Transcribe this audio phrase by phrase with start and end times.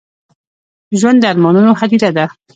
[0.99, 2.25] ژوند د ارمانونو هديره ده.